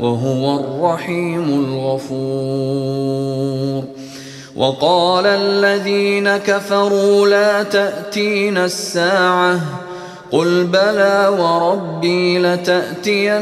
[0.00, 3.84] وهو الرحيم الغفور.
[4.56, 9.60] وقال الذين كفروا لا تاتين الساعة.
[10.32, 13.40] قل بلى وربي لتأتينكم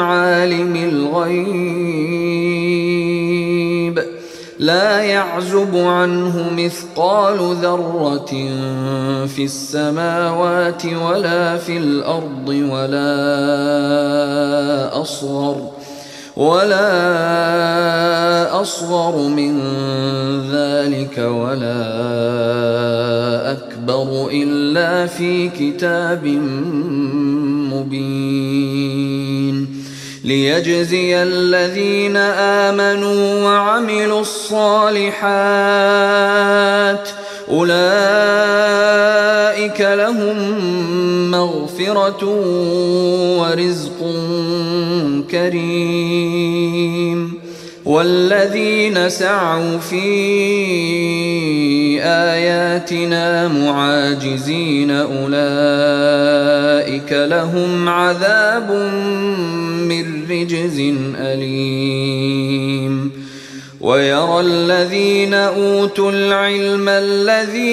[0.00, 3.25] عالم الغيب.
[4.58, 8.30] لا يعزب عنه مثقال ذرة
[9.26, 13.06] في السماوات ولا في الأرض ولا
[15.00, 15.70] أصغر
[16.36, 16.90] ولا
[18.60, 19.60] أصغر من
[20.50, 21.82] ذلك ولا
[23.52, 26.26] أكبر إلا في كتاب
[27.72, 28.86] مبين
[30.26, 35.16] ليجزي الذين آمنوا وعملوا الصالحات.
[37.50, 37.76] أولئك
[39.80, 40.36] لهم
[41.30, 42.24] مغفرة
[43.38, 44.00] ورزق
[45.30, 47.06] كريم.
[47.84, 50.02] والذين سعوا في
[52.02, 56.26] آياتنا معاجزين أولئك
[57.12, 58.70] لهم عذاب
[59.88, 60.78] من رجز
[61.16, 63.12] أليم.
[63.80, 67.66] ويرى الذين أوتوا العلم الذي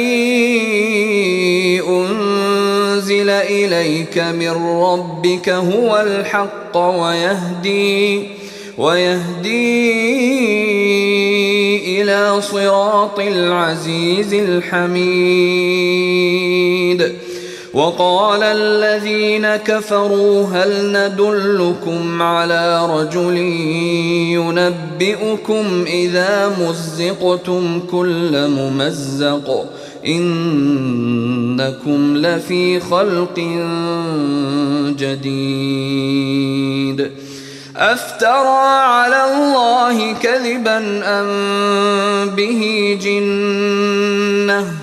[1.88, 4.50] أنزل إليك من
[4.84, 8.24] ربك هو الحق ويهدي
[8.78, 9.94] ويهدي
[12.02, 15.74] إلى صراط العزيز الحميد.
[17.74, 23.38] وقال الذين كفروا هل ندلكم على رجل
[24.38, 29.66] ينبئكم إذا مزقتم كل ممزق
[30.08, 30.98] إنكم
[32.18, 33.40] لفي خلق
[35.00, 36.44] جديد
[37.78, 44.83] أفترى على الله كذبا أم به جنة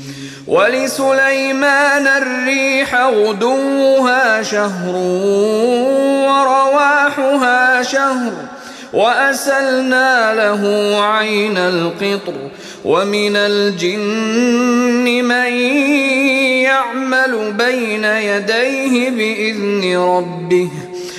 [0.51, 4.95] ولسليمان الريح غدوها شهر
[6.27, 8.31] ورواحها شهر
[8.93, 10.63] وأسلنا له
[11.03, 12.33] عين القطر
[12.85, 15.53] ومن الجن من
[16.67, 20.69] يعمل بين يديه بإذن ربه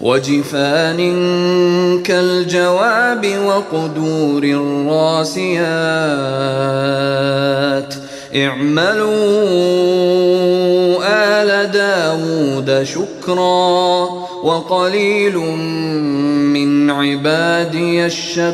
[0.00, 1.00] وجفان
[2.02, 5.60] كالجواب وقدور الراسيات.
[8.36, 9.10] اعملوا
[11.02, 14.08] آل داود شكرا
[14.44, 18.50] وقليل من عبادي الشكور.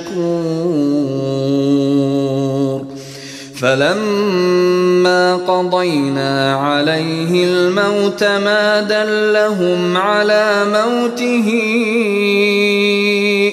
[3.61, 11.53] فلما قضينا عليه الموت ما دلهم على موته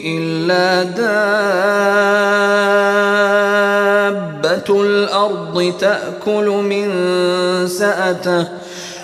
[0.06, 1.22] إلا دابة
[4.82, 6.88] الأرض تأكل من
[7.68, 8.63] سأته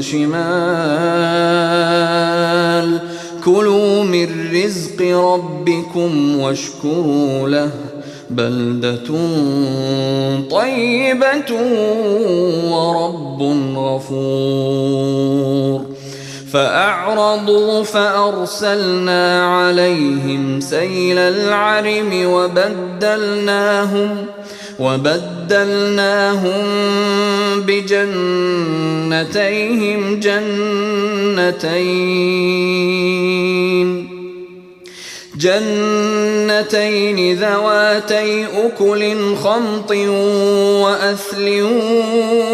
[0.00, 0.40] وشمال.
[3.44, 7.70] كلوا من رزق ربكم واشكروا له.
[8.30, 9.08] بلدة
[10.50, 11.52] طيبة
[12.70, 13.42] ورب
[13.76, 15.80] غفور.
[16.52, 24.16] فأعرضوا فأرسلنا عليهم سيل العرم وبدلناهم
[24.80, 26.62] وبدلناهم
[27.66, 28.00] بجنتيهم
[30.20, 31.80] جنتين.
[35.36, 39.02] جنتين ذواتي أكل
[39.36, 39.90] خمط
[40.84, 41.46] وأثل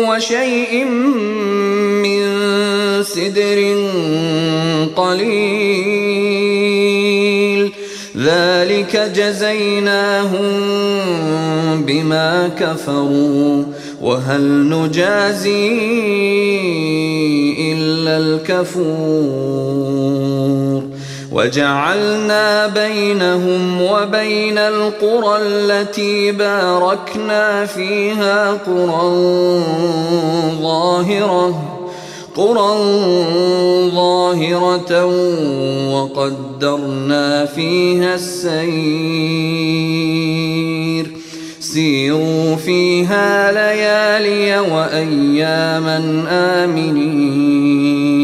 [0.08, 0.84] وشيء
[2.04, 2.22] من
[3.02, 3.58] سدر
[4.96, 6.56] قليل.
[8.16, 10.46] ذلك جزيناهم
[11.82, 13.64] بما كفروا
[14.02, 15.76] وهل نجازي
[17.72, 19.76] إلا الكفور
[21.32, 29.62] وجعلنا بينهم وبين القرى التي باركنا فيها قرى
[30.62, 31.76] ظاهرة
[32.36, 32.76] قرى
[33.94, 35.04] ظاهرة
[35.94, 38.76] وقدرنا فيها السير
[41.72, 46.24] سيروا فيها ليالي وأياما
[46.64, 48.16] آمنين.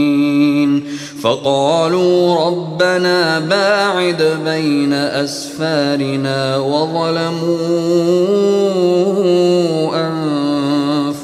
[1.23, 7.63] فقالوا ربنا باعد بين أسفارنا وظلموا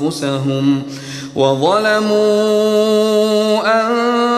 [0.02, 0.84] أنفسهم ۖ
[1.38, 2.18] وظلموا
[3.66, 4.37] أنفسهم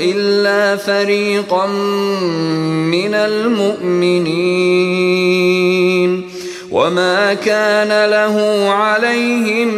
[0.00, 4.74] إلا فريقا من المؤمنين
[6.70, 9.68] وما كان له عليهم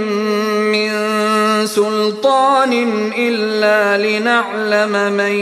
[0.72, 0.90] من
[1.66, 2.72] سلطان
[3.18, 5.32] إلا لنعلم من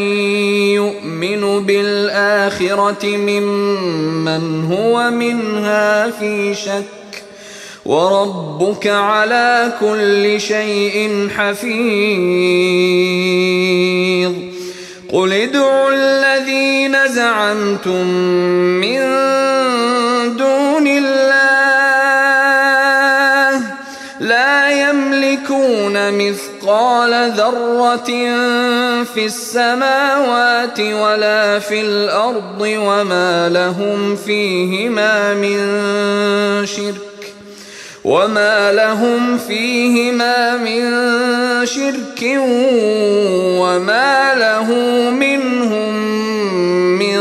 [0.75, 7.03] يؤمن بالآخرة ممن هو منها في شك
[7.86, 11.75] وربك على كل شيء حفيظ.
[15.12, 18.06] قل ادعوا الذين زعمتم
[18.80, 19.00] من
[20.37, 21.35] دون الله
[24.20, 28.11] لا يملكون مثقال ذرة
[29.04, 35.56] في السماوات ولا في الأرض وما لهم فيهما من
[36.66, 37.13] شرك.
[38.04, 40.82] وما لهم فيهما من
[41.66, 42.23] شرك
[43.61, 44.70] وما له
[45.11, 45.94] منهم
[46.99, 47.20] من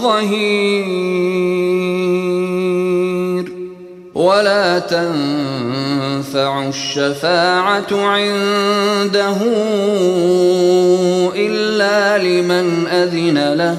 [0.00, 1.14] ظهير
[4.14, 9.36] ولا تنفع الشفاعة عنده
[11.36, 13.78] إلا لمن أذن له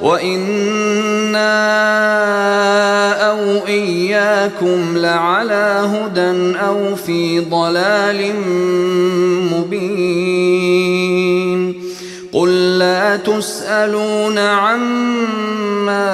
[0.00, 1.56] وإنا
[3.30, 8.32] أو إياكم لعلى هدى أو في ضلال
[9.52, 10.86] مبين
[12.32, 16.06] قل لا تسألون عما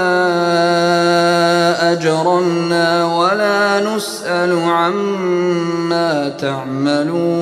[1.92, 7.41] أجرمنا ولا نسأل عما تعملون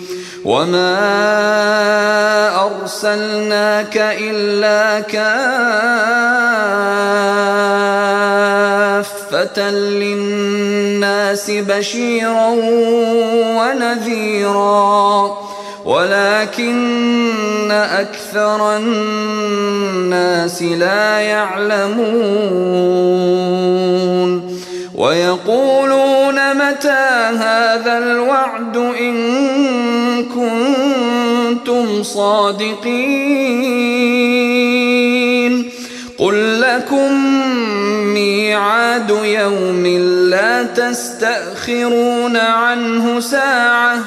[0.45, 0.97] وما
[2.65, 5.31] أرسلناك إلا كافة
[9.71, 12.47] للناس بشيرا
[13.57, 15.37] ونذيرا
[15.85, 22.51] ولكن أكثر الناس لا يعلمون
[24.95, 33.71] ويقولون متى هذا الوعد إن كنتم صادقين
[36.17, 37.13] قل لكم
[38.13, 39.87] ميعاد يوم
[40.29, 43.97] لا تستأخرون عنه ساعة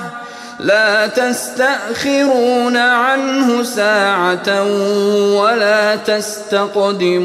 [0.61, 4.63] لا تستأخرون عنه ساعة
[5.41, 7.25] ولا تستقدمون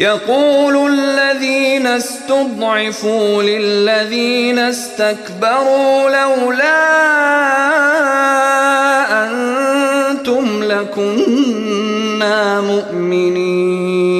[0.00, 6.80] يقول الذين استضعفوا للذين استكبروا لولا
[9.24, 14.19] أنتم لكنا مؤمنين.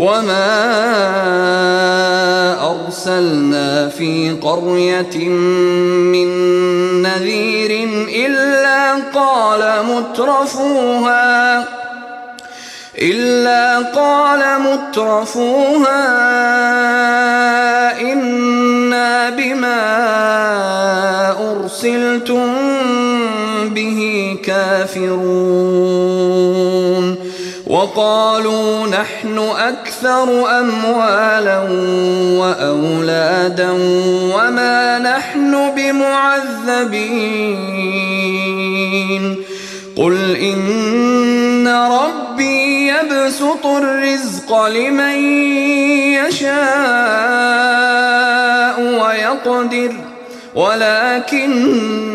[0.00, 0.56] وما
[2.72, 6.28] أرسلنا في قرية من
[7.02, 7.88] نذير
[8.26, 11.64] إلا قال مترفوها
[12.98, 16.00] إلا قال مترفوها
[18.00, 19.80] إنا بما
[21.52, 22.54] أرسلتم
[23.74, 26.00] به كافرون
[27.70, 31.58] وقالوا نحن أكثر أموالا
[32.40, 33.70] وأولادا
[34.34, 36.96] وما نحن بمعذبين.
[39.96, 45.18] قل إن ربي يبسط الرزق لمن
[46.18, 46.50] يشاء
[48.80, 50.09] ويقدر.
[50.54, 52.10] ولكن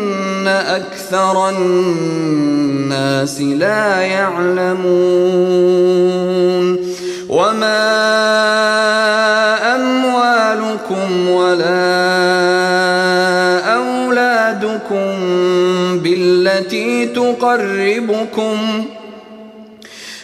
[0.48, 4.86] أكثر الناس لا يعلمون
[7.28, 7.86] وما
[9.74, 11.96] أموالكم ولا
[13.74, 15.14] أولادكم
[15.98, 18.84] بالتي تقربكم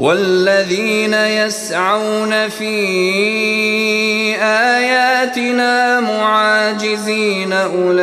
[0.00, 2.74] والذين يسعون في
[4.42, 8.00] آياتنا معاجزين أولئك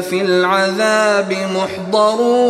[0.00, 2.44] في العذاب محضرون.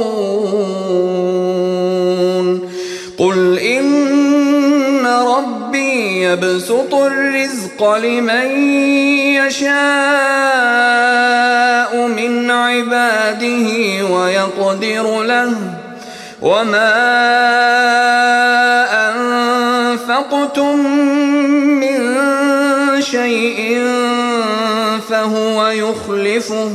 [3.18, 8.60] قل إن ربي يبسط الرزق لمن
[9.46, 9.74] يشاء
[12.06, 13.68] من عباده
[14.10, 15.73] ويقدر له
[16.44, 16.94] وما
[19.08, 20.76] أنفقتم
[21.80, 22.00] من
[23.02, 23.84] شيء
[25.08, 26.70] فهو يخلفه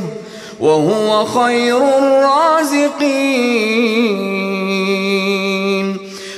[0.60, 2.90] وهو خير الرازقين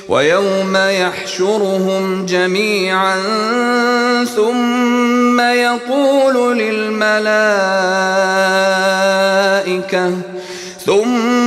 [0.09, 3.17] ويوم يحشرهم جميعا
[4.25, 7.33] ثم يقول للملائكة
[10.87, 11.42] ثم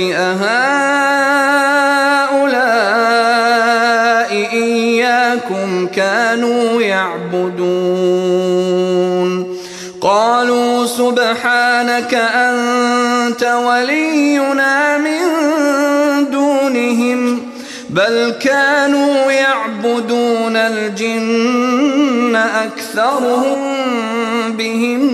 [0.00, 0.54] أهؤلاء
[4.52, 8.54] إياكم كانوا يعبدون.
[10.00, 15.20] قالوا سبحانك أنت ولينا من
[16.30, 17.42] دونهم
[17.90, 23.58] بل كانوا يعبدون الجن أكثرهم
[24.52, 25.13] بهم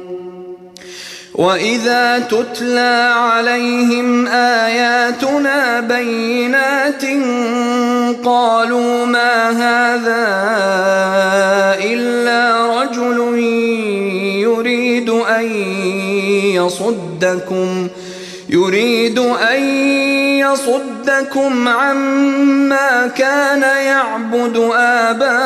[1.35, 7.03] وإذا تتلى عليهم آياتنا بينات
[8.25, 10.25] قالوا ما هذا
[11.83, 13.37] إلا رجل
[14.43, 15.45] يريد أن
[16.55, 17.87] يصدكم
[18.49, 19.63] يريد أن
[20.39, 25.37] يصدكم عما كان يعبد آباؤكم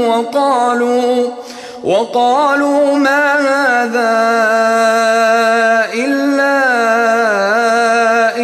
[0.00, 1.43] وقالوا
[1.84, 4.16] وقالوا ما هذا
[5.94, 6.56] إلا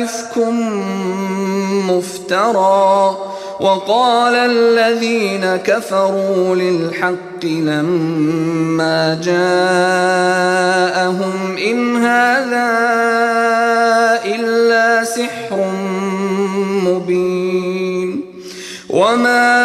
[0.05, 0.38] إفك
[1.88, 3.16] مفترى.
[3.61, 10.57] وقال الذين كفروا للحق لما جاءهم
[11.70, 12.70] إن هذا
[14.24, 15.72] إلا سحر
[16.85, 18.24] مبين.
[18.90, 19.61] وما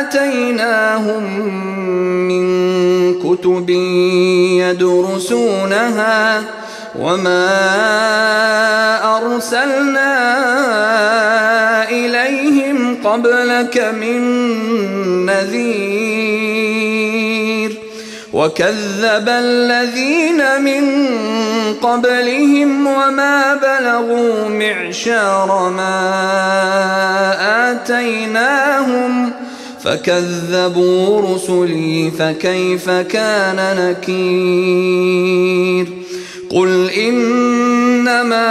[0.00, 1.73] آتيناهم
[3.34, 3.70] كتب
[4.60, 6.42] يدرسونها
[6.98, 7.46] وما
[9.16, 10.14] أرسلنا
[11.90, 14.20] إليهم قبلك من
[15.26, 16.64] نذير
[18.32, 20.84] وكذب الذين من
[21.82, 26.10] قبلهم وما بلغوا معشار ما
[27.70, 29.32] آتيناهم
[29.84, 35.88] فكذبوا رسلي فكيف كان نكير
[36.50, 38.46] قل إنما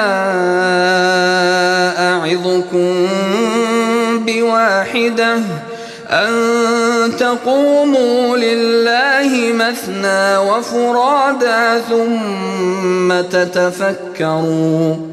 [1.99, 3.07] أعظكم
[4.25, 5.37] بواحدة
[6.09, 6.31] أن
[7.19, 15.12] تقوموا لله مثنى وفرادا ثم تتفكروا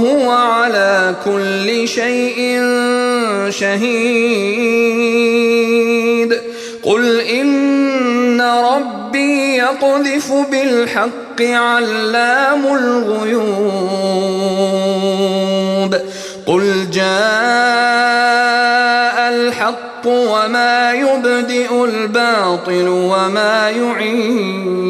[0.00, 2.60] وهو على كل شيء
[3.48, 3.90] شهيد.
[6.82, 13.50] قل إن ربي يقذف بالحق علام الغيوب.
[16.46, 17.10] قل جاء
[19.28, 24.89] الحق وما يبدئ الباطل وما يعيد.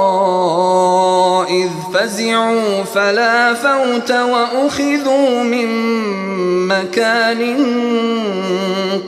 [2.11, 5.67] فزعوا فلا فوت وأخذوا من
[6.67, 7.55] مكان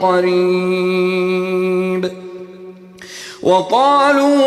[0.00, 2.10] قريب
[3.42, 4.40] وقالوا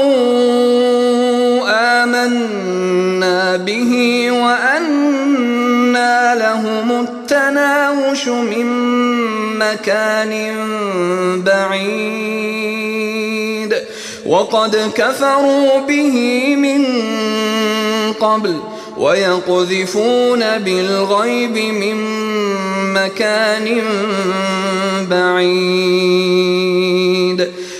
[2.03, 3.91] آمنا به
[4.31, 8.65] وأنا لهم التناوش من
[9.59, 10.55] مكان
[11.45, 12.67] بعيد
[14.25, 16.85] وقد كفروا به من
[18.19, 18.59] قبل
[18.97, 21.97] ويقذفون بالغيب من
[22.93, 23.81] مكان
[25.09, 26.67] بعيد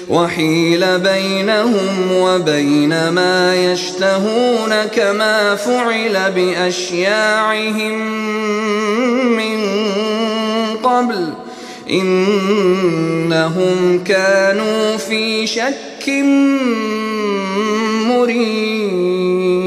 [0.09, 7.97] وحيل بينهم وبين ما يشتهون كما فعل بأشياعهم
[9.37, 9.59] من
[10.83, 11.33] قبل
[11.89, 16.09] إنهم كانوا في شك
[18.07, 19.66] مريب